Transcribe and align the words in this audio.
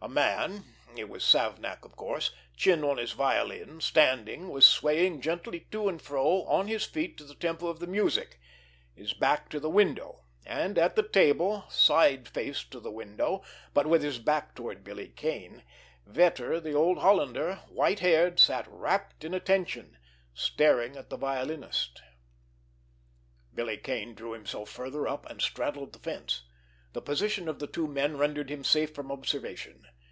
A 0.00 0.06
man, 0.14 0.64
it 0.98 1.08
was 1.08 1.24
Savnak 1.24 1.82
of 1.82 1.96
course, 1.96 2.30
chin 2.58 2.84
on 2.84 2.98
his 2.98 3.12
violin, 3.12 3.80
standing, 3.80 4.48
was 4.50 4.66
swaying 4.66 5.22
gently 5.22 5.60
to 5.70 5.88
and 5.88 6.00
fro 6.00 6.42
on 6.44 6.68
his 6.68 6.84
feet 6.84 7.16
to 7.16 7.24
the 7.24 7.34
tempo 7.34 7.68
of 7.68 7.78
the 7.78 7.86
music, 7.86 8.38
his 8.94 9.14
back 9.14 9.48
to 9.48 9.58
the 9.58 9.70
window; 9.70 10.26
and 10.44 10.76
at 10.76 10.94
the 10.94 11.08
table, 11.08 11.64
side 11.70 12.28
face 12.28 12.64
to 12.64 12.80
the 12.80 12.90
window, 12.90 13.42
but 13.72 13.86
with 13.86 14.02
his 14.02 14.18
back 14.18 14.54
toward 14.54 14.84
Billy 14.84 15.08
Kane, 15.08 15.62
Vetter, 16.06 16.62
the 16.62 16.74
old 16.74 16.98
Hollander, 16.98 17.56
white 17.70 18.00
haired, 18.00 18.38
sat 18.38 18.66
rapt 18.68 19.24
in 19.24 19.32
attention, 19.32 19.96
staring 20.34 20.98
at 20.98 21.08
the 21.08 21.16
violinist. 21.16 22.02
Billy 23.54 23.78
Kane 23.78 24.14
drew 24.14 24.32
himself 24.32 24.68
further 24.68 25.08
up, 25.08 25.24
and 25.30 25.40
straddled 25.40 25.94
the 25.94 25.98
fence. 25.98 26.42
The 26.92 27.00
position 27.02 27.48
of 27.48 27.58
the 27.58 27.66
two 27.66 27.88
men 27.88 28.18
rendered 28.18 28.50
him 28.50 28.62
safe 28.64 28.94
from 28.94 29.10
observation. 29.10 29.86